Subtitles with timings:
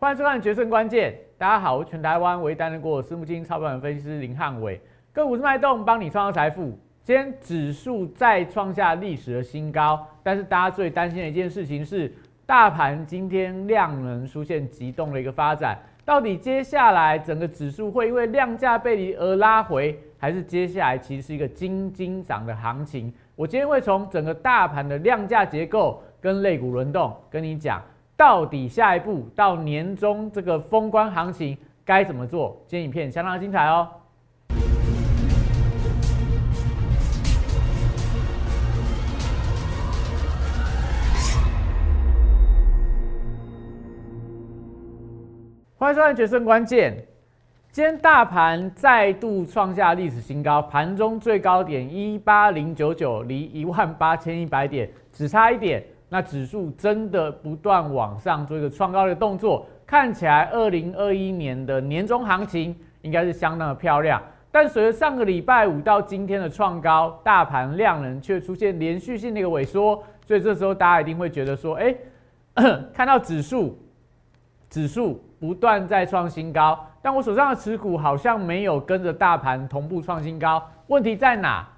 [0.00, 1.12] 欢迎收看《决胜关键》。
[1.36, 4.80] 大家好，我是全台湾唯一担任过私募基金操盘分析师林汉伟。
[5.12, 6.78] 个股是脉动，帮你创造财富。
[7.02, 12.14] 今天指数再创下历史的新高，但是大家最担心的一件事情是，
[12.46, 15.76] 大盘今天量能出现急动的一个发展。
[16.04, 23.12] 到底接下来整个指数会因为量价背离而拉回，还是接下来其实是一个金金涨的行情？
[23.34, 27.82] 我今天会从整个大盘的量价结构跟类股轮动跟你讲。
[28.18, 32.60] 到底下一步到年终这个封关行情该怎么做？
[32.66, 33.88] 今天影片相当精彩哦！
[45.76, 46.92] 欢迎收看《决胜关键》。
[47.70, 55.80] 今天大盘再度创下历史新高，盘中最高点一八零九九，离一万八千一百点只差一点。
[56.08, 64.22] 那指数真的不断往上做一个创高的动作，看起来二零二一年的年终行情应该是相当的漂亮。
[64.50, 71.94] 但随着上个礼拜五到今天的创高，大盘量能却出现连续性的一个萎缩，所以这时候大家一定会觉得说，哎，
[72.94, 73.78] 看到指数
[74.70, 81.68] 指数不断在创新高，但我手上的持股好像没有跟着大盘同步创新高，问题在哪？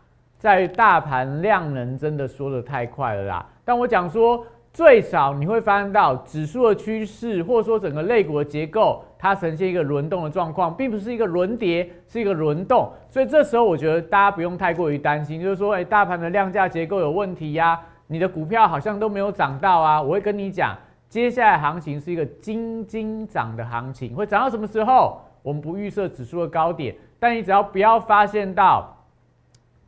[0.41, 3.47] 在大盘量能真的缩得太快了啦。
[3.63, 12.91] 但我讲说，最少你会发现到指数的趋势，或者说整个类股的结构，它呈现一个轮动的状况，并不是一个轮跌，是一个轮动。
[13.11, 20.01] 所以这时候我觉得大家不用太过于担心，就是说，哎，大盘的量价结构有问题呀，你的股票好像都没有涨到啊。
[20.01, 20.75] 我会跟你讲，
[21.11, 25.21] 接下来行情是一个金金涨的行情，会涨到什么时候？
[25.43, 28.95] 我们不预设指数的高点，但你只要不要发现到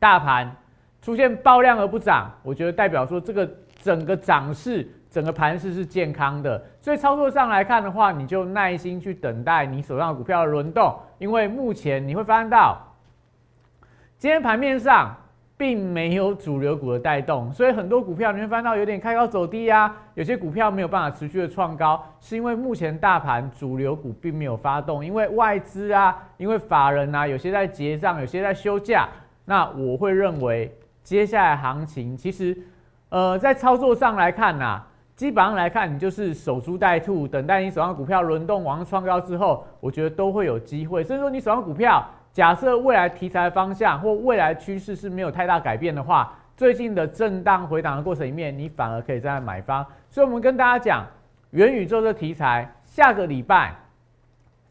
[0.03, 0.53] 大盘
[1.01, 3.49] 出现爆量而不涨，我觉得代表说这个。
[3.81, 12.77] 整个涨势、整个盘势是健康的，所以操作上来看的话，你就耐心去等待你手上的股票的轮动，因为目前你会发现到，
[14.17, 15.13] 今天盘面上
[15.57, 29.09] 并没有主流股的带动，所以很多股票你会发现到有点开高走低啊，有些股票没有办法持续的创高，是因为目前大盘主流股并没有发动，因为外资啊，因为法人啊，有些在结账，有些在休假，
[29.45, 32.57] 那我会认为接下来行情其实。
[33.09, 34.81] 呃，在操作上来看呐，
[35.15, 41.03] 基本上来看，你就是守株待兔，等待你手上股票轮动往上创高之后，我觉得都会有机会。
[41.03, 49.85] 所以说，你手上股票，假设未来题材方向或未来趋势是没有太大改变的话，最近的震荡回档的过程里面，你反而可以在买方。
[50.09, 51.05] 所以我们跟大家讲，
[51.51, 53.75] 元宇宙的题材，下个礼拜，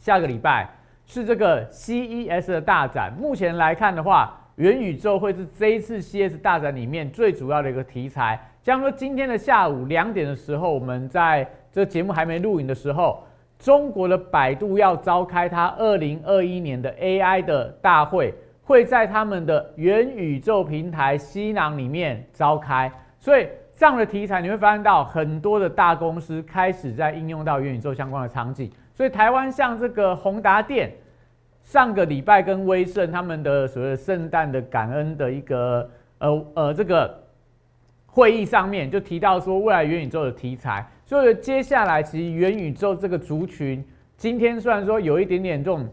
[0.01, 0.69] 下个礼拜
[1.07, 3.13] 是这个 CES 的大展。
[3.17, 8.39] 目前来看的话，元宇宙会是这一次 CS 大展里面最主要的一个题材。
[8.63, 13.25] 像说今天的下午两点的时候，我们在这节目还没录影的时候，
[13.59, 22.93] 中国的百度要召开它二零二一年的 AI 的大会，会在他们的元宇宙平台西囊里面召开。
[23.19, 28.71] 所以这样的题材你会发现到很多的大公司开始在应用到元宇宙相关的场景。
[28.93, 30.93] 所以台湾像这个宏达电。
[31.63, 37.23] 上个礼拜跟威盛他们的所谓的圣诞的感恩的一个呃呃这个
[38.07, 43.83] 会议上面就提到说未来元宇宙的题材，所以接下来其实元宇宙这个族群
[44.17, 45.89] 今天虽然说有一点点这种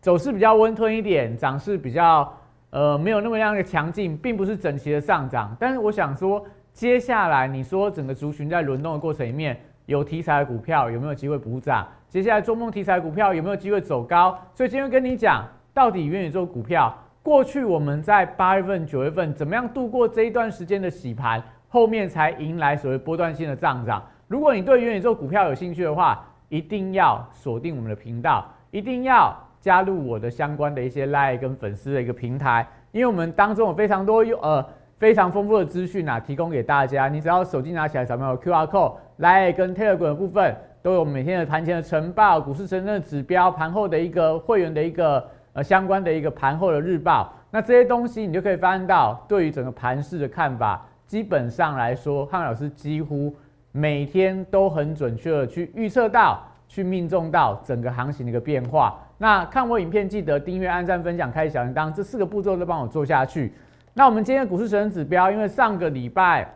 [0.00, 2.32] 走势比较温吞一点，涨势比较
[2.70, 6.42] 呃没有那么样的强劲，并不是整齐的上涨，但是我想说
[6.72, 11.86] 接下来你说整个族群在轮动的过程里面有题材的股票有没有机会补涨？
[12.08, 14.34] 接下来中梦题材股票有没有机会走高？
[14.54, 24.02] 所以今天跟你讲，到底元宇宙股票过去我们在八月份、九月份怎么样度过这一段时间的洗盘，后面才迎来所谓波段性的上涨。
[24.26, 37.06] 如果你对元宇宙股票有兴趣的话，一定要锁定我们的频道，一定要加入我的相关的一些 like 跟粉丝的一个平台，因为我们当中有非常多有呃非常丰富的资讯啊，提供给大家。
[37.06, 40.56] 你只要手机拿起来扫描 QR code like 跟 Telegram 的部分。
[40.82, 47.32] 都有每天的盘前的晨报、股市晨的指标、盘后的一个会员的一个呃相关的一个盘后的日报。
[47.50, 53.34] 那这些东西你就可以发现到，对于整个盘市的看法，基本上来说，汉老师几乎
[53.72, 58.98] 每天都很准确的去预测到、去命中到整个行情的一个变化。
[59.16, 63.52] 那看我影片记得订阅、按赞、分享、开小铃铛，这四个步骤都帮我做下去。
[63.94, 66.54] 那我们今天的股市晨指标，因为上个礼拜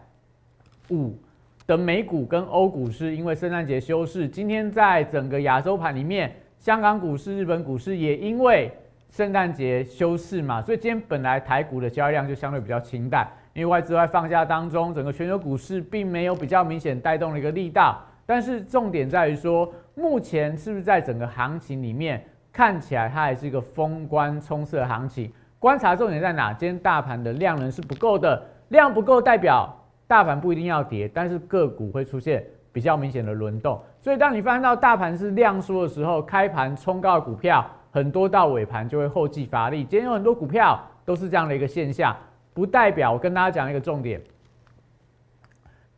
[0.91, 1.13] 五。
[1.73, 8.71] 的美股跟欧股是因为圣诞节休市，今天在整个亚洲盘里面，香港股市、日本股市也因为
[9.09, 17.99] 圣诞节休市嘛，所以今天本来台股的交易量就相对比较清淡，因为外资在放假当中，整个全球股市并没有比较明显带动的一个力道。
[18.27, 22.23] 但是重点在于说，目前是不是在整个行情里面
[22.53, 25.33] 看起来它还是一个封关冲刺的行情？
[25.59, 26.53] 观察重点在哪？
[26.53, 29.75] 今天大盘的量能是不够的，量不够代表
[30.13, 33.81] 大盘不一定要跌，但是个股会出现比较明显的轮动。
[34.03, 39.79] 所以当你发现到大盘是量缩的时候，开盘冲高的股票很多，到尾盘就会后继乏力。
[39.85, 42.15] 今天有很多股票都是这样的一个现象，
[42.53, 44.21] 不代表我跟大家讲一个重点，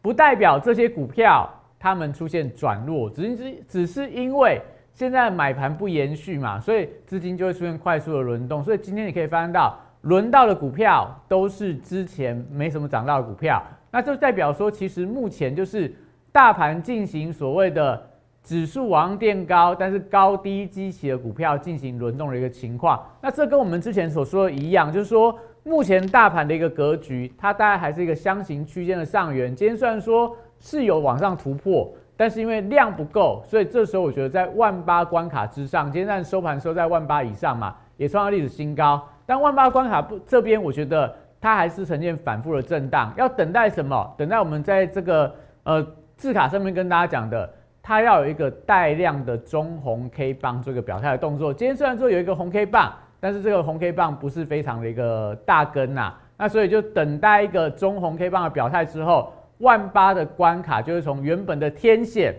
[0.00, 1.50] 不代表这些股票。
[1.76, 4.58] 他们出现转弱，只是只是因为
[4.94, 8.64] 现在买盘不延续嘛，所以资金就会出现快速的轮动。
[8.64, 13.62] 所以今天你可以发现到，轮到的股票都是之前没什么涨到的股票，
[13.94, 15.94] 那就代表说，其实目前就是
[16.32, 18.10] 大盘进行所谓的
[18.42, 23.00] 指数往上垫高，但是高低基期的股票进行轮动的一个情况。
[23.20, 29.54] 那这跟我们之前所说的一样，就是说目前大盘的一个格局，它大概还是一个箱型区间的上缘。
[29.54, 30.36] 今天虽然说。
[30.60, 39.06] 是有往上突破，但是因为量不够，所以这时候我觉得在万八关卡之上，今天在收盘收在万八以上嘛，也创造历史新高。
[39.26, 41.14] 但万八关卡不这边，我觉得
[41.44, 44.14] 它还是呈现反复的震荡，要等待什么？
[44.16, 45.30] 等待我们在这个
[45.64, 45.86] 呃
[46.16, 47.52] 字卡上面跟大家讲的，
[47.82, 51.52] 它要有一个带量的中红 K 棒做一个表态的动作。
[51.52, 59.30] 今天虽然说有一个红 K 棒，但是这个红 K 棒不是非常的一个大根呐，那所以就等待一个中红 K 棒的表态之后。
[59.58, 62.34] 万八的关卡就是从原本的天线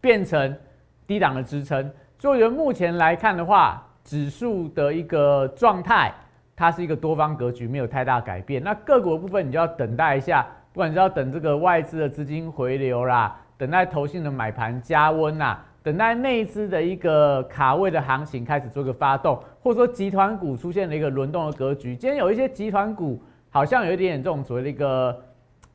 [0.00, 0.56] 变成
[1.04, 6.14] 低档的支撑，所以目前来看的话，指数的一个状态，
[6.56, 8.62] 它是一个多方格局，没有太大改变。
[8.64, 21.94] 那个股的部分，你就要等待一下，不管你要等这个外资的资金回流啦，等待投信的买盘加温啦，等待内资的一个卡位的行情开始做个发动，或者说集团股出现了一个轮动的格局。
[21.94, 25.22] 今天有一些集团股好像有一点点这种所谓的一个。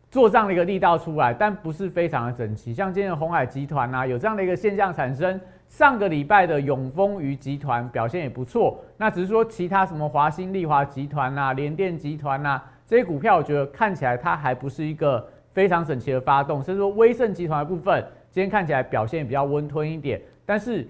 [0.09, 2.73] 做这样的一个力道出来，但不是非常的整齐。
[2.73, 5.39] 像今天的红海集团啊，有这样的一个现象产生。
[5.71, 16.61] 上个礼拜的永丰余集团表现也不错，那只是说其他什么华兴利华集团啊、联电集团啊这些股票，我觉得看起来它还不是一个非常整齐的发动。
[16.61, 20.21] 甚至说威盛集团的部分，今天看起来表现比较温吞一点。
[20.45, 20.85] 但是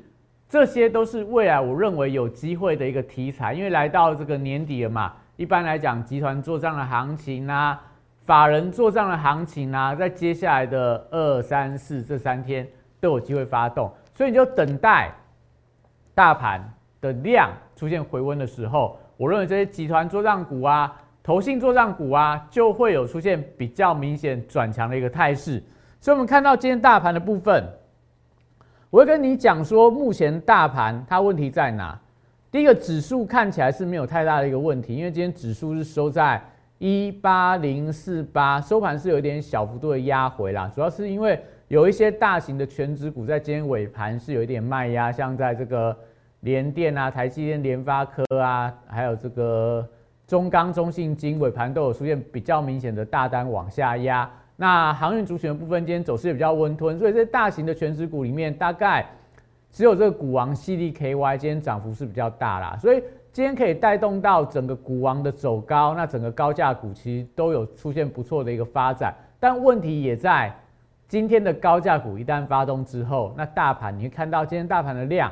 [0.50, 7.80] 这些都是未来我认为有机会的一个题材，因为来到这个年底了嘛，一般来讲集团做这样的行情啊。
[8.24, 12.68] 法人做账的行情啊，在接下来的二三四这三天
[13.00, 13.92] 都有机会发动，
[14.22, 15.12] 所以你就等待
[16.14, 16.62] 大盘
[17.02, 25.60] 的量出现回温的时候，我认为这些集团做账股啊、投信做账股啊，就会有出现比较明显转强的一个态势。
[26.00, 27.68] 所以，我们看到今天大盘的部分，
[28.92, 32.00] 我会跟你讲说，目前大盘它问题在哪？
[32.52, 36.40] 第一个，指数看起来是没有太大的一个问题，因为今天指数是收在。
[36.78, 41.40] 一八零四八收盘是有点小幅度的压回啦，主要是因为
[41.72, 45.98] 有一些大型的全指股在今天尾盘是有一点卖压，像在这个
[46.42, 49.88] 联电啊、台积电、联发科啊，还有这个
[50.28, 54.30] 中钢、中信金尾盘都有出现比较明显的大单往下压。
[54.58, 59.06] 那航运主选的部分今天走势也比较温吞，所以在大型的全指股里面，大概
[59.72, 63.02] 只有这个股王 C D K Y 今天涨幅是比较大啦，所以。
[63.34, 70.54] 今天可以带动到整个股王的走高，那整个高价股其实都有出现不错的一个发展，但问题也在
[71.12, 75.30] 今天的高价股一旦发动之后，那大盘你会看到今天大盘的量，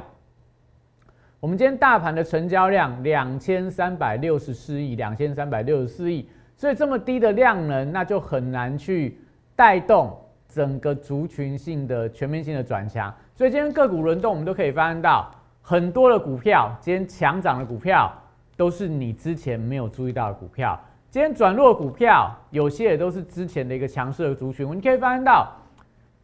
[1.40, 9.18] 我们今天大盘的成交量两千三百六十四亿，两千三百六十四亿，所以这么低的量能，那就很难去
[9.56, 10.14] 带动
[10.50, 15.31] 整个族群性的全面性的转强，所以今天个股轮动，我们都可以发现到。
[15.62, 18.12] 很多的股票，今天强涨的股票
[18.57, 20.78] 都是你之前没有注意到的股票。
[21.09, 24.69] 今天转弱股票，有些也都是之前的一个强势的族群。
[24.76, 25.48] 你可以发现到，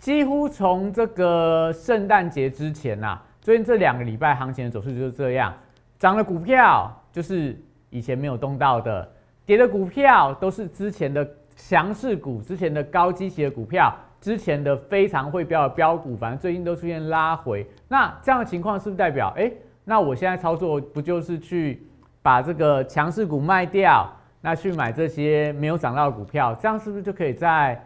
[0.06, 5.52] 几乎从这个圣诞节之前呐，最近这两个礼拜行情的走势就是这样：
[5.98, 7.60] 涨的股票就是
[7.90, 9.12] 以前没有动到的，
[9.48, 13.92] 跌的股票都是之前的强势股、之前的高基期的股票。
[14.22, 19.52] 之前的非常会标的标股，反正最近都出现拉回，那这样的情况是不是代表，哎，
[19.86, 21.84] 那我现在操作不就是去
[22.22, 24.08] 把这个强势股卖掉，
[24.42, 27.84] 那去买这些没有涨到的股票，这样是不是就可以在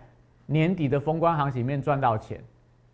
[0.49, 2.43] 年底的封关行情里面赚到钱？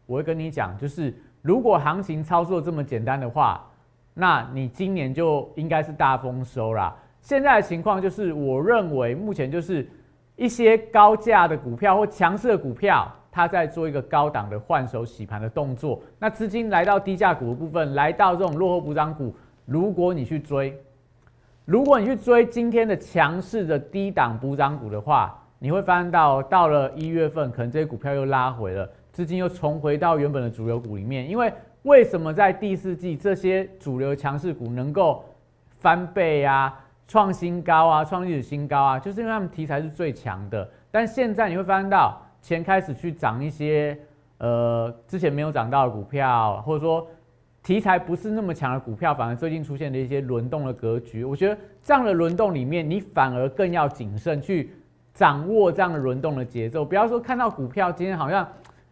[0.06, 3.66] 我会跟你讲，就是如果行情操作这么简单的话，
[4.14, 6.96] 那你今年就应该是大丰收啦。
[7.22, 9.88] 现在的情况就是，我认为目前就是
[10.36, 13.12] 一些高价的股票或强势的股票。
[13.38, 19.36] 它在做一个高档的换手洗盘的动作，那资金来到低价股的部分，来到这种落后补涨股，
[19.66, 20.74] 如果你去追，
[21.66, 31.28] 如果你去追今天的强势的低档补涨股的话，你会发现到到了一月份，可能这些股票又拉回了，资金又重回到原本的主流股里面。
[31.30, 31.52] 因为
[31.84, 35.24] 为什么在第四季这些主流强势股能够
[35.80, 39.00] 翻倍啊、创新高啊、创历史新高啊？
[39.00, 40.68] 就是因为他们题材是最强的。
[40.92, 43.98] 但现在你会发现到钱开始去涨一些
[44.40, 47.08] 呃之前没有涨到的股票，或者说
[47.64, 51.24] 题材不是那么强的股票，反而最近出现的一些轮动的格局。
[51.24, 54.72] 我觉得这样的轮动里面，你反而更要谨慎去。
[55.16, 58.46] 掌握这样的轮动的节奏，不要说看到股票今天好像，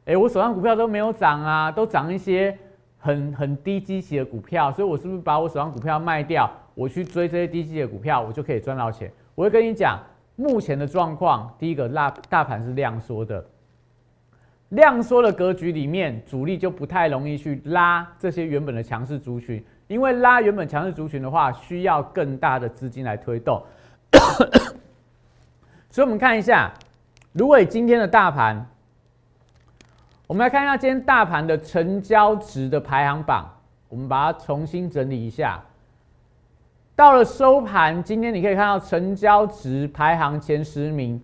[0.05, 2.57] 哎，我手上股票都没有涨啊，都涨一些
[2.97, 9.11] 很很低基期的股票，所以我是不是把我手上股票卖掉，我去追这些低基的股票，我就可以赚到钱？
[9.35, 9.99] 我会跟你讲，
[10.37, 13.45] 目前的状况，第一个，大大盘是量缩的，
[14.69, 23.61] 量缩的格局里面，主力就不太容易去拉这些原本的强势族群，因为拉原本强势族群的话，需要更大的资金来推动。
[25.93, 26.73] 所以，我们看一下，
[27.33, 28.65] 如果以今天的大盘，
[30.25, 33.47] 我们来看一下今天大盘的成交值的排行榜，
[33.89, 35.63] 我们把它重新整理一下。
[36.95, 41.21] 到了收盘，今天你可以看到成交值排行前十名，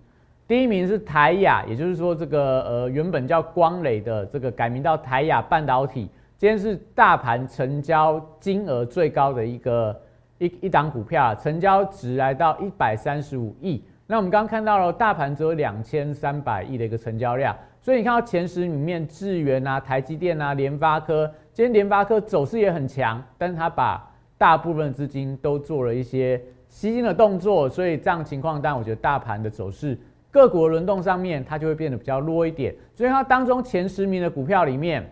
[0.47, 6.07] 第一名是台亚，也就是说，这个呃原本叫光磊的这个改名到台亚半导体，
[6.37, 9.99] 今天是大盘成交金额最高的一个
[10.37, 13.83] 一一档股票，成交值来到一百三十五亿。
[14.11, 29.95] 那我们刚刚看到了大盘只有两千三百亿的一个成交量，所以你看到前十里面，智源啊、台积电啊、联发科，今天联发科走势也很强，但是它把大部分资金都做了一些吸金的动作，所以这样情况，但我觉得大盘的走势
[30.31, 32.73] 个股轮动上面，它就会变得比较弱一点。
[32.95, 35.07] 所以它当中前十名的股票里面，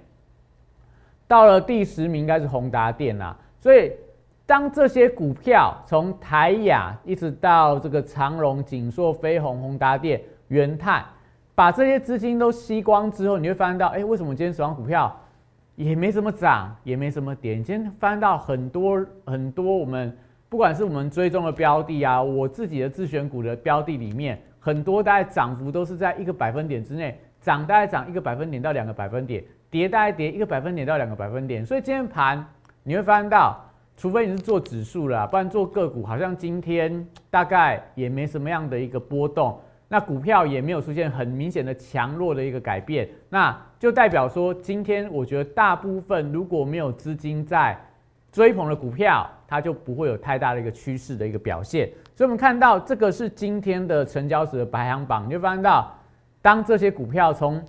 [1.28, 3.92] 到了第十名应该是宏达电啦，所以。
[4.48, 11.04] 当这些股票从台雅一直到这个长荣、锦硕、飞鸿、宏达电、元泰，
[11.54, 15.14] 把这些资金都吸光之后，你会发现到，哎，为什么今天手上股票
[15.76, 17.56] 也没什么涨，也没什么跌？
[17.56, 31.66] 今天翻到很多很多，我们不管是我们追踪的标的啊，我自己的自选股的标的里面，很多大概涨幅都是在一个百分点之内，涨大概涨一个百分点到两个百分点，跌大概跌一个百分点到两个百分点。
[31.66, 32.46] 所以今天盘
[32.84, 33.62] 你会发现到。
[33.98, 47.76] 除非你是做指数了，不然做个股，好像今天 大概也没什么样的一个波动，那股票也没有出现很明显的强弱的一个改变，那就代表说，今天我觉得大部分如果没有资金在
[48.32, 51.90] 追捧的股票，它就不会有太大的一个趋势的一个表现。
[52.16, 55.92] 所以，我们看到这个是今天的成交值的排行榜，你就发现到，
[56.40, 57.60] 当这些股票从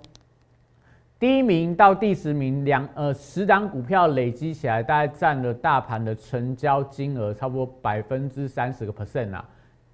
[1.19, 9.45] 第一名到第十名，两呃十档股票累积起来，大概占了大盘的成交金额差不多百分之三十个 percent 啊，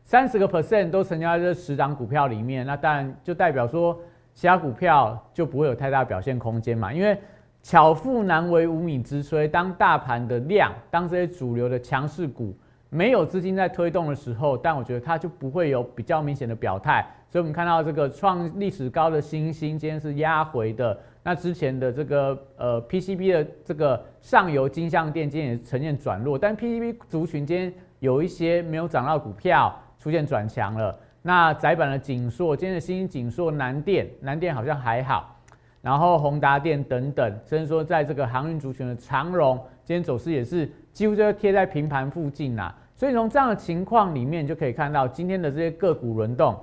[0.03, 3.99] 三十个 percent 都成交在这十档股票里面，那当然就代表说
[4.35, 7.17] 其他股票就不会有太大表现空间嘛，因为
[7.63, 12.55] 巧妇难为无米之炊，当大盘的量，当这些主流的强势股
[12.91, 20.95] 没有资金在推动的时候，但我觉得它就不会有比较明显的表态，所以我们看到这个创历史高的新星今天是压回的。
[21.27, 30.95] 那之前的这个呃 PCB 的这个上游金相电今天也呈现转弱，但 PCB 族群今天有一些没有涨到股票出现转强了。
[31.23, 35.35] 那窄板的锦硕，今天的新锦硕、南电、南电好像还好，
[35.81, 42.77] 然后宏达电等等，甚至说在这个航运族群的长荣，今天走势也是几乎就贴在平盘附近啦。
[42.95, 46.55] 所以从这样的情况里面就可以看到今天的这些个股轮动。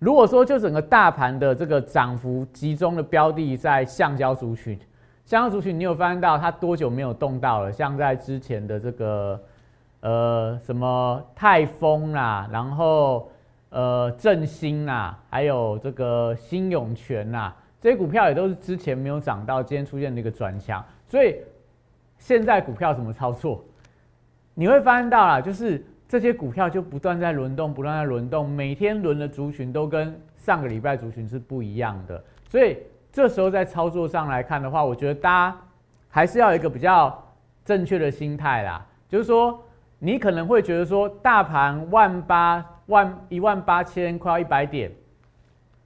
[0.00, 4.78] 如果说就整个大盘的这个涨幅集中的标的在橡胶族群，
[5.26, 7.70] 橡胶族群你有发现到它多久没有动到了？
[7.70, 9.38] 像在之前的这个
[10.00, 13.30] 呃什么泰丰啦，然后
[13.68, 20.82] 呃振兴啦，还有这个新永泉呐，这些股票也都是之前没有涨到，今天出现的一个转强。
[21.06, 21.36] 所以
[22.18, 23.62] 现在股票怎么操作？
[24.54, 25.84] 你会发现到啦，就是。
[26.10, 32.76] 这些股票就不断在轮动，不断在轮动，每天轮的族群都跟上个礼拜族群是不一样的，所以
[33.12, 35.56] 这时候在操作上来看的话，我觉得大家
[36.08, 37.16] 还是要有一个比较
[37.64, 39.56] 正确的心态啦，就是说
[40.00, 44.90] 你可能会觉得说大盘万八万一万八千快要一百点，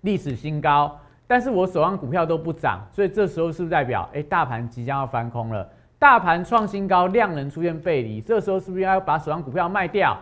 [0.01, 5.69] 历史新高，但是我手上股票都不涨，所以这时候是不是代表哎大盘即将要翻空了？
[6.05, 10.15] 大盘创新高，量能出现背离，这时候是不是要把手上股票卖掉？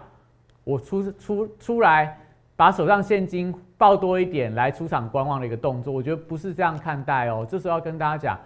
[0.62, 2.16] 我出出出来，
[2.54, 5.92] 把手上现金抱多一点，来出场观望的一个动作？
[5.92, 7.44] 我觉得不是这样看待哦。
[7.50, 8.38] 这时候要跟大家讲，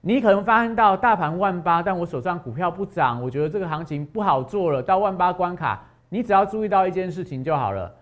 [0.00, 4.80] 你可能发现到大盘万八，但我手上股票不涨，我觉得这个行情不好做了。
[4.80, 7.92] 到万八关卡，你只要注意到一件事情就好了，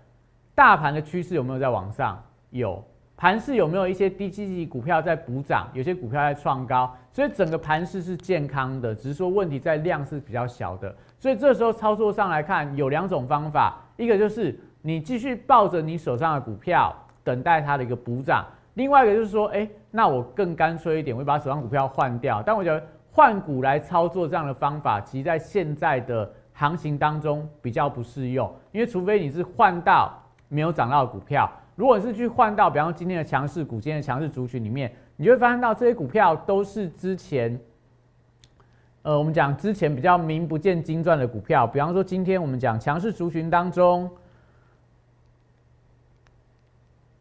[0.55, 2.23] 大盘的趋势有没有在往上？
[2.51, 2.85] 有，
[3.21, 10.95] 盘势有没有一些低基期股票在补涨，有些股票在创高，所以整个盘势是健康的，只是说问题在量是比较小的。
[11.19, 16.95] 所以这时候操作上来看，有两种方法，一个就是你继续抱着你手上的股票，
[17.25, 18.45] 等待它的一个补涨；
[18.75, 22.41] 另外一个就是说，哎，那我更干脆一点，我把手上股票换掉。
[22.41, 31.51] 但我觉得换股来操作这样的方法，其实在现在的行情当中比较不适用，因为除非你是换到没有涨到的股票。
[31.79, 37.57] 如果是去换到，比方说今天的强势股、今天的强势族群里面，你会发现到这些股票都是之前，
[39.03, 41.69] 呃，我们讲之前比较名不见经传的股票。
[41.69, 44.11] 比方说今天我们讲强势族群当中，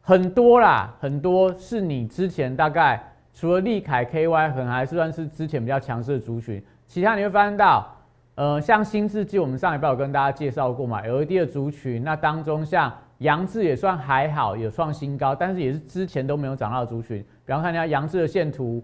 [0.01, 7.95] 很多啦，很多是你之前大概除了利凯 KY 可能还是算是之前比较强势的族群，其他你会发现到，
[8.33, 12.91] 呃，像新世纪，我们上一拜有跟大家介绍过嘛，LED 的族群，那当中像。
[13.19, 17.23] 杨志也算还好，有创新高，但是也是之前都没有涨到的族群。
[17.45, 18.83] 比方看一下杨志的线图，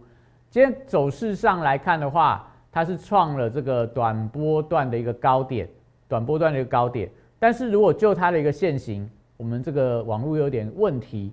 [0.49, 5.69] 今天走势上来看的话，它是创了这个短波段的一个高点，
[6.07, 7.09] 短波段的一个高点。
[7.37, 11.31] 但是如果就它的一个线型，我们这个网络有点问题。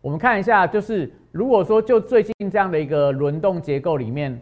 [0.00, 4.40] 我们看一下，就是如果说就最近这样的一个轮动结构里面，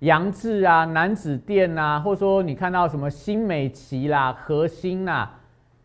[0.00, 5.38] 杨志啊、南子电啊，或者说你看到什么新美奇啦、核心啦。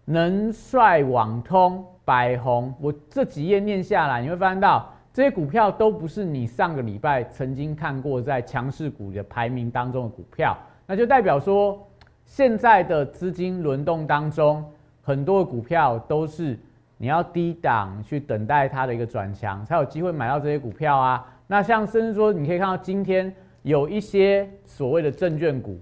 [0.09, 11.85] 能帅、网通、百宏，我这几页念下来，你会发现到这些股票都不是你上个礼拜曾经看过在强势股的排名当中的股票，那就代表说
[12.23, 14.63] 现在的资金轮动当中，
[15.01, 16.57] 很多的股票都是
[16.97, 21.25] 你要低档去等待它的一个转强，才有机会买到这些股票啊。
[21.47, 25.77] 那像甚至说，你可以看到今天有一些所谓的证券股。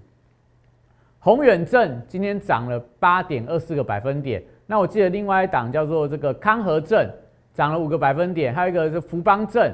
[1.26, 7.04] 宏远证今天涨了八点二四个百分点，那我记得另外一档叫做这个康和证
[7.52, 9.68] 涨了五个百分点，还有一个是福邦证，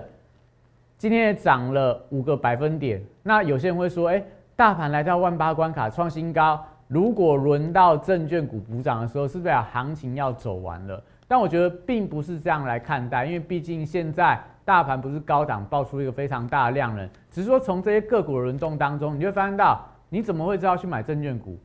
[0.97, 3.03] 今天也涨了五个百分点。
[3.23, 4.25] 那有些人会说，哎，
[4.57, 11.05] 大盘来到万八关卡创新高，如果轮到证券股补涨的时候，是不是行情要走完了？
[11.29, 19.87] 但我觉得并不是这样来看待，因为毕竟现在大盘不是高档爆出一个非常大的量能，只是说从这些个股的轮动当中，你会发现到。
[20.13, 21.59] 你怎么会知道去买证券股？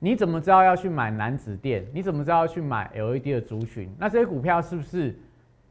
[0.00, 1.86] 你怎么知道要去买南子电？
[1.92, 3.88] 你怎么知道要去买 LED 的族群？
[3.96, 5.16] 那这些股票是不是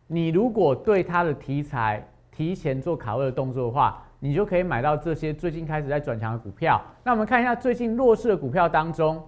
[0.07, 6.81] 你如果对它的题材提前做卡位的动作的话，你就可以买到这些最近开始在转强的股票？
[7.03, 9.21] 那我们看一下最近弱势的股票当中，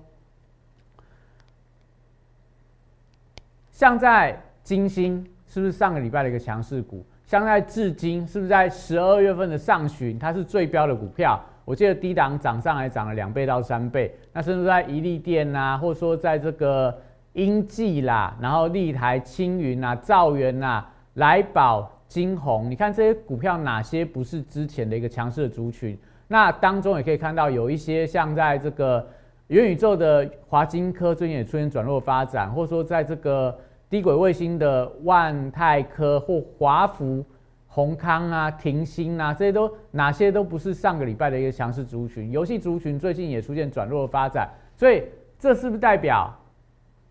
[3.72, 7.06] 像在金星是不是上个礼拜的一个强势股？
[7.28, 11.44] 像在至今是不是在十二月份的上旬它是最标的股票？
[11.66, 16.96] 我记得低档涨上来涨了两倍到三倍，那甚至在宜利电呐，或者说在这个
[17.34, 25.98] 英记啦，然后立台、青云呐、兆元呐、来宝、金鸿，你看这些股票哪些不是之前的一个强势的族群？
[26.28, 29.06] 那当中也可以看到有一些像在这个
[29.48, 33.58] 元宇宙的华金科最近也出现转弱发展，或者说在这个
[33.90, 37.26] 低轨卫星的万泰科或华福。
[37.76, 42.32] 宏康啊，停薪啊，这些都哪些都不是上个礼拜的一个强势族群。
[42.32, 45.04] 游戏族群最近也出现转弱的发展，所以
[45.38, 46.34] 这是不是代表，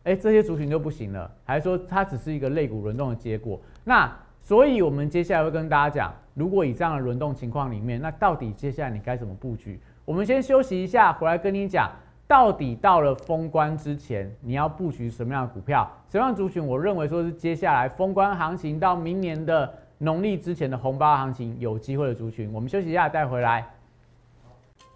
[0.05, 1.31] 哎，这些族群就不行了？
[1.44, 3.61] 还是说它只是一个肋骨轮动的结果？
[3.85, 9.79] 那所以我们接下来会跟大家讲，如果以这样的轮动情况里面，那到底接下来你该怎么布局？
[10.07, 11.90] 我们先休息一下，回来跟你讲，
[12.27, 15.87] 到底到了封关之前，你要布局什么样的股票？
[16.09, 16.66] 什么样的族群？
[16.66, 19.70] 我认为说是接下来封关行情到明年的。
[20.05, 23.67] 农历之前的红包行情有机会的族群，我们休息一下带回来。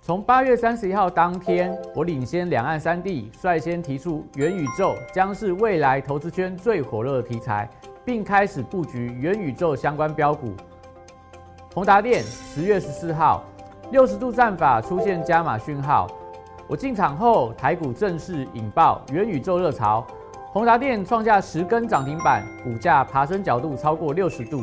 [0.02, 7.68] 从八月三十一号当天，我领先两岸三地，率先提出元宇宙将是未来投资圈最火热的题材，
[8.04, 10.52] 并开始布局元宇宙相关标股。
[11.72, 13.42] 宏达电十月十四号
[13.90, 16.06] 六十度战法出现加码讯号，
[16.66, 20.06] 我进场后，台股正式引爆元宇宙热潮，
[20.52, 24.62] 宏达电创下十根涨停板，股价爬升角度超过六十度。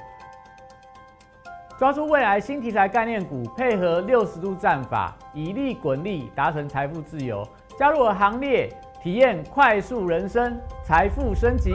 [1.81, 7.43] 抓住未来新题材概念股，配合六十度战法，以利滚利，达成财富自由。
[7.75, 8.69] 加入我行列，
[9.01, 11.73] 体验快速人生，财富升级。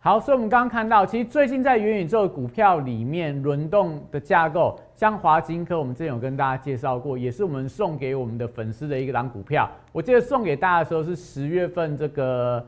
[0.00, 9.70] 好，所以我们刚刚看到，其实最近在元宇宙股票里面轮动的架构，像华金科，我们之前有跟大家介绍过，也是我们送给我们的粉丝的一个档股票。
[9.92, 12.66] 我记得送给大家的时候是十月份这个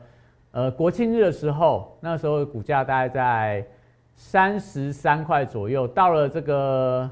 [0.51, 3.67] 呃国庆日的时候，那时候股价大概在。
[4.19, 7.09] 三十三块左右，到了这个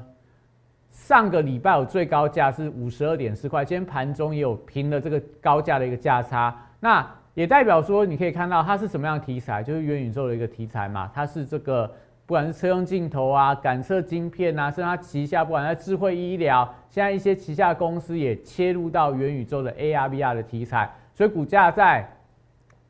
[0.90, 11.86] 上个礼拜我最高价是五十二点四块，今天盘中也有平了这个高价的一个价差，那也代表说你可以看到它是什么样的题材，就是元宇宙的一个题材嘛，它是这个
[12.26, 22.06] 不管是车用镜头啊、感测晶片啊，甚至它旗下不管在智慧医疗，现在一些旗下公司也切入到元宇宙的 AR、VR 的题材，所以股价在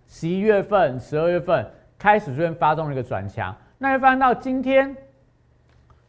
[0.08, 1.64] 十一月份、十二月份
[1.96, 3.54] 开始出现发动了一个转强。
[3.78, 4.96] 那发现到今天，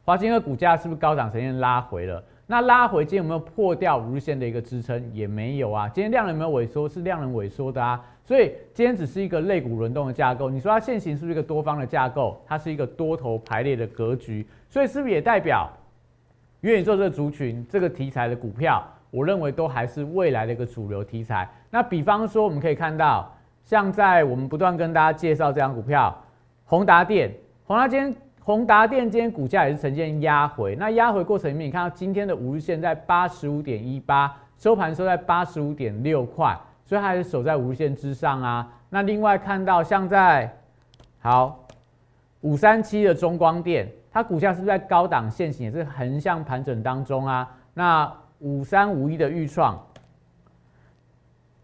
[0.03, 2.23] 华金的股价是不是高涨呈现拉回了？
[2.47, 5.13] 那拉回今天有没有破掉五日线的一个支撑？
[5.13, 5.87] 也没有啊。
[5.87, 6.89] 今天量能有没有萎缩？
[6.89, 8.03] 是量能萎缩的啊。
[8.25, 10.49] 所以今天只是一个类股轮动的架构。
[10.49, 12.41] 你说它现行是不是一个多方的架构？
[12.47, 14.47] 它是一个多头排列的格局。
[14.67, 15.69] 所以是不是也代表
[16.61, 21.47] 元宇宙这个族群、这个题材的股票，我认为都还是未来的一个主流题材。
[21.69, 23.31] 那比方说，我们可以看到，
[23.63, 26.19] 像在我们不断跟大家介绍这张股票，
[26.65, 27.31] 宏达电。
[27.69, 30.75] 宏达今天，宏达电今天股价也是呈现压回。
[30.77, 38.67] 那压回过程里面，你看到今天的五日线在八十五点一八，收盘收在八十五点六块，所以它还是守在五日线之上啊。
[38.89, 40.51] 那另外看到像在
[41.19, 41.67] 好
[42.41, 47.55] 五三七的中光电，它股价是不是在高档线型，也是横向盘整当中啊？
[47.75, 49.79] 那五三五一的预创，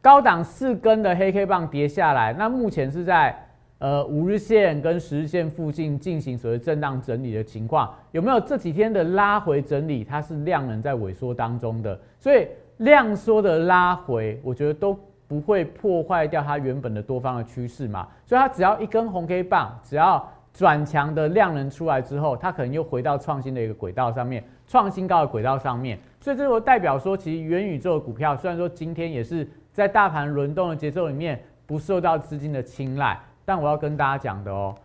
[0.03, 3.35] 高档四根的黑 K 棒跌下来，那目前是在。
[3.77, 10.01] 呃，五日线跟十日线附近进行所谓震荡整理的情况，有没有这几天的拉回整理？
[10.01, 18.07] 它是量能在萎缩当中的，所以量缩的拉回，我觉得都不会破坏掉它原本的多方的趋势嘛。
[18.25, 25.99] 所以它只要一根红 K 棒，只要转强的量能出来之后，它可能又回到创新的一个轨道上面，创新高的轨道上面。
[26.21, 33.19] 所以这就代表说，其实元宇宙的股票虽然说今天也是在大盘轮动的节奏里面不受到资金的青睐。
[33.45, 34.75] 但我要跟大家讲的哦，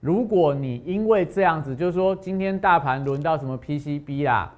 [0.00, 4.52] 如果你因为这样子，就是说今天大盘轮到什么 PCB 啦，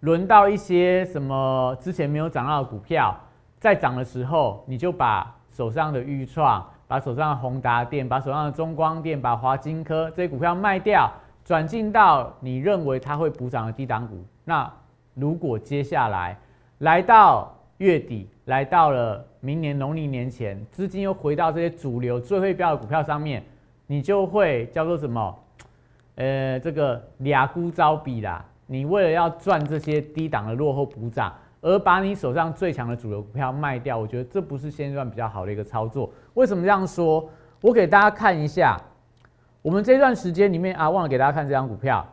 [0.00, 3.16] 轮到一些什么之前没有涨到的股票，
[3.60, 11.08] 在涨的时候，你就把手上的预创、把手上的宏达电、把手上的中光电、把华金科这些股票卖掉，
[11.44, 14.24] 转进到你认为它会补涨的低档股。
[14.44, 14.68] 那
[15.14, 16.36] 如果接下来
[16.78, 19.24] 来到月底，来到了。
[19.44, 23.42] 明年农历年前，资金又回到这些主流最会标的股票上面，
[23.88, 25.36] 你就会叫做什么？
[26.14, 28.44] 呃，这个俩孤招比啦。
[28.66, 36.08] 你为了要赚这些低档的落后补涨，而把你手上最强的主流股票卖掉，我觉得这不是现段比较好的一个操作。
[36.34, 37.28] 为什么这样说？
[37.60, 38.80] 我给大家看一下，
[39.60, 42.06] 我们这段时间里面啊，忘了给大家看这张股票，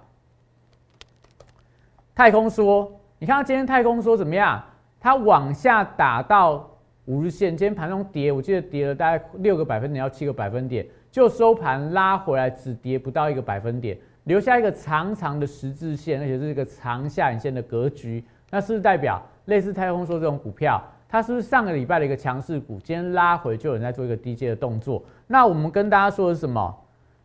[2.15, 4.63] 太空说，你看今天太空说怎么样？
[4.99, 6.68] 它往下打到。
[7.09, 18.23] 五日线今天盘中跌，我记得跌了大概六个百分点，要七个百分点，就收盘拉回来只跌不到一个百分点，留下一个长长的十字线，而且是一个长下影线的格局。
[18.51, 22.79] 那是不是代表类似太空说这种股票，它是不是上个礼拜的一个强势股？
[22.83, 25.03] 今天拉回就有人在做一个低阶的动作。
[25.25, 26.77] 那我们跟大家说的是什么？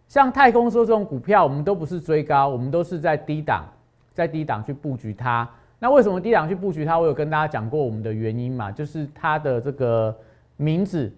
[0.08, 3.66] 像太空说这种股票，我们都不是追高，我们都是在低档，
[4.14, 5.46] 在低档去布局它。
[5.78, 6.98] 那为什么低档去布局它？
[6.98, 10.16] 我有跟大家讲过我们的原因嘛，就是它的这个
[10.56, 11.12] 名字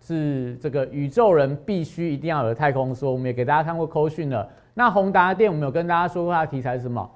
[0.00, 4.48] 是这个宇宙人必须一定要有太空说，我们也给大家看过扣讯了。
[4.72, 7.10] 那宏达电我们有跟大家说过它的题材是什么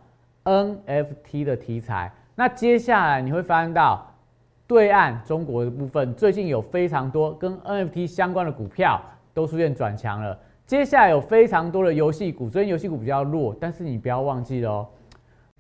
[0.45, 2.13] ？NFT 的题材。
[2.35, 4.07] 那接下来你会发现到
[4.67, 9.01] 对岸中国的部分，最近有非常多跟 NFT 相关的股票
[9.33, 10.39] 都出现转强了。
[10.67, 14.89] 接下来有非常多的游戏股，虽然游戏股比较弱，但是你不要忘记了哦。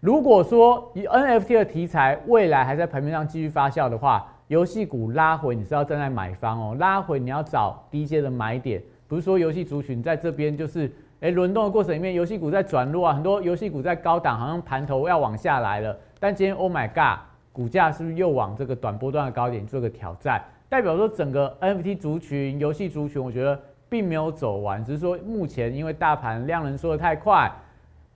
[0.04, 20.44] 如果说以 NFT 的题材未来还在盘面上继续发酵的话，游戏股拉回你是要站在买方哦，拉回你要找低阶的买点，不是说游戏族群在这边就是哎轮动的过程里面，游戏股在转弱啊，很多游戏股在高档好像盘头要往下来了，但今天 Oh my God，股价是不是又往这个短波段的高点做个挑战？
[20.68, 27.50] 代表说整个 NFT 族群、游戏族群，我觉得并没有走完，只是说目前因为大盘量能缩的太快。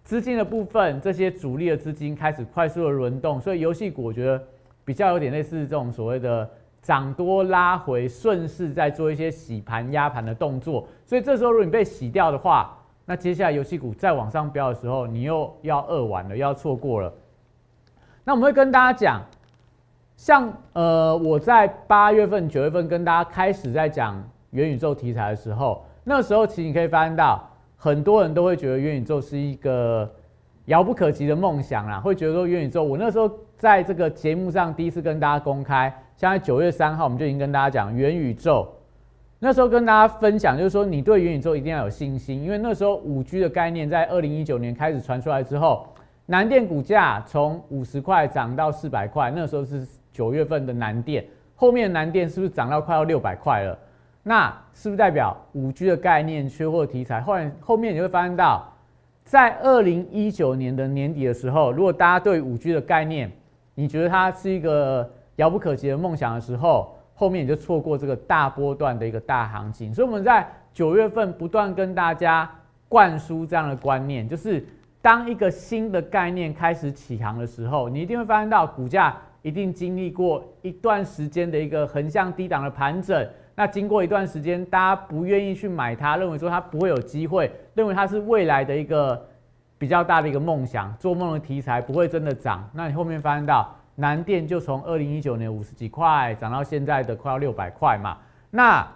[0.08, 4.42] 资金的部分，这些主力的资金开始快速的轮动，所以游戏股我觉得
[4.82, 6.48] 比较有点类似这种所谓的
[6.80, 10.88] 涨多拉回，顺势在做一些洗盘压盘的动作。
[11.04, 17.12] 所以这时候如果你被洗掉的话，那接下来游戏股再往上飙的时候，你又要二完了，又要错过了。
[18.24, 19.22] 那我们会跟大家讲。
[20.16, 27.46] 像呃，我在八月份、九月份跟大家开始在讲元宇宙题材的时候，那时候其实你可以发现到，
[27.78, 30.06] 很多人都会觉得元宇宙是一个
[30.66, 32.84] 遥不可及的梦想啦，会觉得说元宇宙。
[32.84, 38.68] 我那时候在这个节目上第一次跟大家公开，现在九月三号，我们就已经跟大家讲元宇宙。
[39.38, 45.86] 那时候跟大家分享，就是说你对元宇宙一定要有信心，因为那时候五 G 的概念在二零一九年开始传出来之后，
[46.26, 49.86] 南电股价从五十块涨到四百块，那时候是。
[50.10, 53.78] 九月份的南电，后面的南电是不是涨到快要六百块了？
[54.22, 57.20] 那是不是代表五 G 的概念缺货题材？
[57.20, 58.70] 后来后面你会发现到，
[59.24, 63.30] 在二零一九年的年底的时候，如果大家对五 G 的概念，
[63.74, 69.94] 你觉得它是一个遥不可及的梦想的时候，后面你就错过这个大波段的一个大行情。
[69.94, 72.50] 所以我们在九月份不断跟大家
[72.88, 74.66] 灌输这样的观念，就是
[75.00, 79.16] 当一个新的概念开始起航的时候，你一定会发现到股价。
[79.42, 83.26] 一定经历过一段时间的一个横向低档的盘整，
[83.58, 89.20] 那经过一段时间，大家不愿意去买它，认为说它不会有机会，认为它是未来的一个
[89.76, 92.70] 比较大的一个梦想，做梦的题材不会真的涨。
[92.72, 98.18] 那你后面发现到南电就从二零一九年五十几块涨到现在的快要六百块嘛？
[98.48, 98.86] 那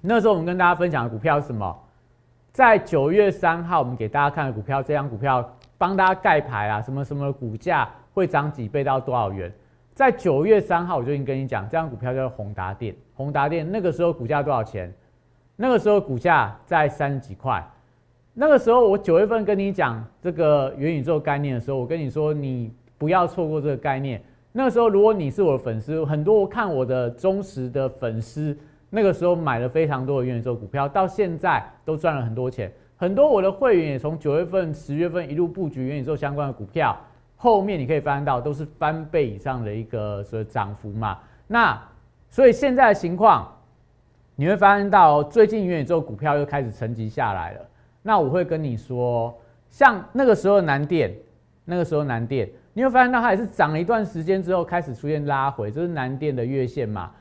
[0.00, 1.78] 那时候我们跟大家分享的股票是什么？
[2.52, 9.52] 在九月三号我们给大家看的股票，这张股票帮大家盖牌啊，什么什么股价会涨几倍到多少元？
[9.92, 12.96] 在九月三号，我就已经跟你讲，这张股票叫宏达电。
[13.14, 14.92] 宏达电那个时候股价多少钱？
[15.56, 17.64] 那个时候股价在三十几块。
[18.32, 24.20] 那个时候我九月份跟你讲这个元宇宙概念的时候，我跟你说你不要错过这个概念。
[24.50, 28.56] 那个时候如果你是我的粉丝，很多我看我的忠实的粉丝，
[28.90, 32.72] 那个时候买了非常多的元宇宙股票，到现在都赚了很多钱。
[32.96, 36.96] 很多我的会员也从九月份、十月份一路布局元宇宙相关的股票。
[37.36, 41.80] 后面你可以发现到都是翻倍以上的一个所谓涨幅嘛，那
[42.34, 43.48] 所以现在的情况，
[44.34, 47.60] 你会发现到最近元宇宙股票又开始沉积下来了。
[48.02, 49.32] 那我会跟你说，
[49.70, 51.14] 像那个时候南电，
[51.64, 57.12] 那个时候南电，你会发现到它也是涨了一段时间之后开始出现拉回，这是南电的月线嘛。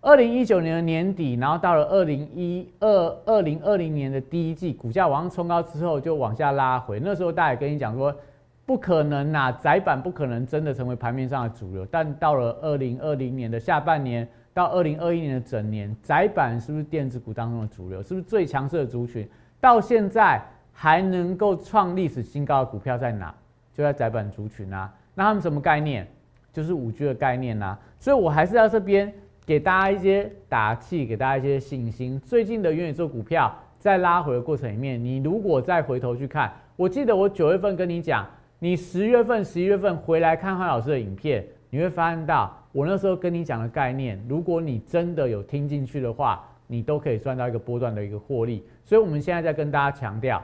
[0.00, 2.88] 二零一九年的年底，然后到了二零一二
[3.26, 8.16] 二零二零年的第一季，股价往上冲高之后就往下拉回，那时候大家也跟你讲说。
[8.64, 11.86] 不可能呐，窄板不可能真的成为盘面上的主流。
[11.88, 18.02] 但到了二零二零年的下半年到二零二一年的整年，窄板是不是电子股当中的主流？
[18.02, 19.28] 是不是最强势的族群？
[19.60, 20.40] 到现在
[20.72, 23.34] 还能够创历史新高的股票在哪？
[23.74, 24.90] 就在窄板族群啊。
[25.14, 26.08] 那他们什么概念？
[26.54, 27.76] 就是五 G 的概念呐。
[28.00, 29.12] 所以我还是在这边
[29.44, 32.18] 给大家一些打气，给大家一些信心。
[32.20, 38.26] 最近的元宇宙股票在拉回的过程里面，你如果再回头去看，我记得我九月份跟你讲。
[38.58, 48.62] 你十月份、十一月份回来看汉老师的影片，你会发现到我那时候跟你讲的概念，如果你真的有听进去的话，你都可以赚到一个波段的一个获利。
[48.84, 50.42] 所以，我们现在在跟大家强调，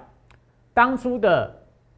[0.72, 1.54] 当初的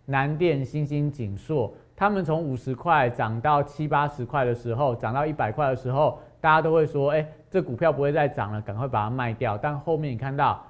[0.07, 10.61] 南电、新兴、锦硕，他们从五十块涨到七八十块的时候，涨到一百块的时候，大家都会说：“哎，这股票不会再涨了，赶快把它卖掉。”但后面你看到。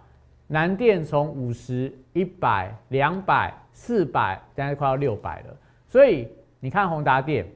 [0.46, 5.56] 南电从五十、一百、两百、四百，现在快要六百了。
[5.88, 6.28] 所以
[6.60, 7.46] 你看宏达电，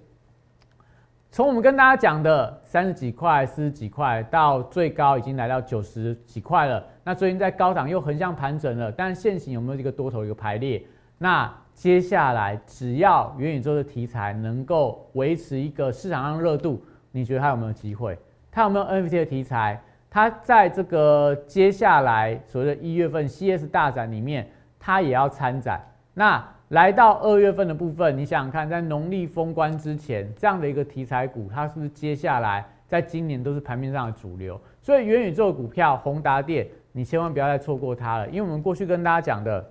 [1.31, 6.83] 从我们跟大家讲的三十几块、四十几块，到最高已经来到九十几块了。
[7.05, 10.83] 那最近在高档又横向盘整了，但现行有没有一个多头一个排列？
[11.19, 18.19] 那接下来只要元宇宙的题材能够维持一个市场上热度，你觉得它有没有机会？
[18.51, 19.81] 它有没有 NFT 的题材？
[20.11, 24.49] 它在这个接下来所谓的一月份 CS 大展里面，
[24.81, 25.81] 它也要参展。
[26.15, 34.61] 那来到二月份的部分，你想想看，在农历封关之前，这样的一个题材股，它是不是接下来在今年都是盘面上的主流？
[34.83, 38.29] 所以元宇宙股票宏达电，你千万不要再错过它了。
[38.29, 39.71] 因为我们过去跟大家讲的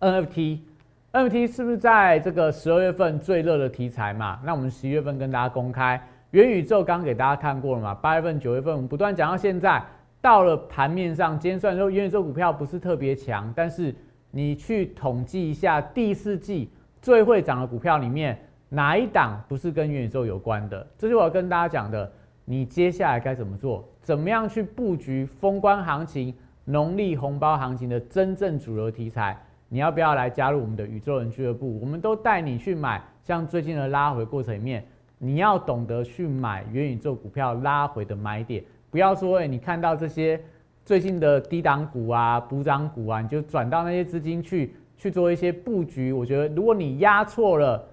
[0.00, 4.40] NFT，NFT 是不是在这个十二月份最热的题材嘛？
[4.44, 6.00] 那我们十一月份跟大家公开。
[6.32, 7.94] 元宇宙刚给大家看过了嘛？
[7.94, 9.80] 八月份、九月份我们不断讲到现在，
[10.20, 13.94] 到了盘面上，今天虽然说元宇宙股票不是特别强，但是
[14.30, 16.70] 你去统计一下第四季
[17.02, 18.38] 最会涨的股票里面，
[18.68, 20.86] 哪一档不是跟元宇宙有关的？
[20.96, 22.10] 这是我要跟大家讲的。
[22.46, 23.88] 你接下来该怎么做？
[24.02, 29.40] 怎么样去布局封关行情、农历红包行情的真正主流题材？
[29.68, 31.78] 你要不要来加入我们的宇宙人俱乐部？
[31.78, 34.84] 我们都带你去买，像最近的拉回过程里面，
[35.18, 40.40] 你要懂得去买元宇宙股票拉回的买点，不要说哎，你看到这些
[40.84, 46.12] 最近的低档股啊、补涨股啊，你就转到那些资金去去做一些布局。
[46.12, 47.84] 我觉得如果你压错了，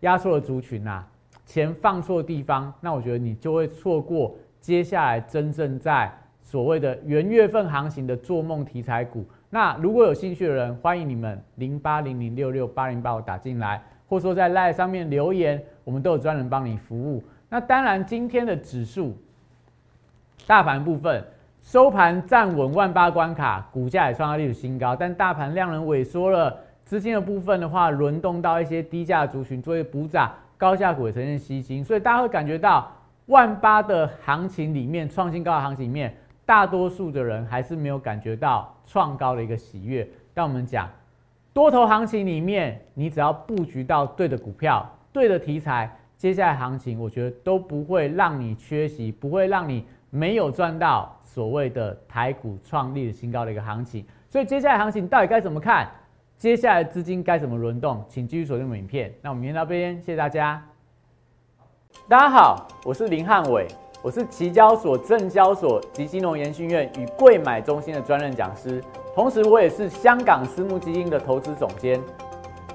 [0.00, 1.04] 压错了族群呐，
[1.44, 9.24] 钱放错地方，那我觉得你就会错过接下来真正在所谓的元月份行情的做梦题材股。
[9.48, 17.22] 那如果有兴趣的人，欢迎你们零八零零六六八零八五打进来，或者说在 Line 上面留言，我们都有专人帮你服务。
[17.48, 19.16] 那当然，今天的指数
[20.46, 21.24] 大盘部分
[21.66, 32.88] 收盘站稳万八关卡，股价也创下历史新高，但大盘量能萎缩了，资金的部分的话，轮动到一些低价族群作为补涨，高价股也呈现吸金，所以大家会感觉到
[33.26, 36.16] 万八的行情里面，创新高的行情里面。
[36.44, 40.08] 大多数的人还是没有感觉到创高的一个喜悦。
[40.32, 40.88] 但我们讲
[41.52, 54.02] 多头行情里面，你只要布局到对的股票、对的题材，接下来行情我觉得都不会让你缺席，不会让你没有赚到所谓的台股创立的新高的一个行情。
[54.30, 55.86] 所以接下来行情到底该怎么看？
[56.38, 58.02] 接下来资金该怎么轮动？
[58.08, 59.12] 请继续锁定影片。
[59.20, 60.66] 那我们明天到这边，谢谢大家。
[62.08, 63.68] 大家好，我是林汉伟。
[64.02, 68.82] 我是期交所、证交所及金融研训院与贵买中心的专任讲师，
[69.14, 72.00] 同时我也是香港私募基金的投资总监，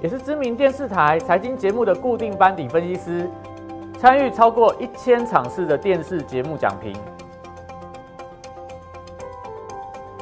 [0.03, 3.27] 也是知名电视台财经节目的固定班底分析师，
[3.97, 6.95] 参与超过一千场次的电视节目讲评。